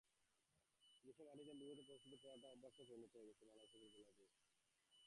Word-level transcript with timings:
বিদেশের 0.97 1.25
মাটিতে 1.27 1.45
এমন 1.45 1.57
বিব্রতকর 1.59 1.87
পরিস্থিতিতে 1.89 2.17
পড়াটা 2.23 2.47
অবশ্য 2.47 2.65
অভ্যাসেই 2.67 2.87
পরিণত 2.89 3.13
হয়েছে 3.17 3.43
বাংলাদেশের 3.43 3.81
ফুটবলারদের। 3.83 4.29